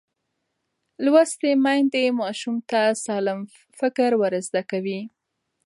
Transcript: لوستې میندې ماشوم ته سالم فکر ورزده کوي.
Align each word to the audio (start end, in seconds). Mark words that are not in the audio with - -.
لوستې 1.03 1.51
میندې 1.63 2.05
ماشوم 2.19 2.55
ته 2.69 2.81
سالم 3.05 3.39
فکر 3.79 4.09
ورزده 4.21 4.61
کوي. 4.71 4.99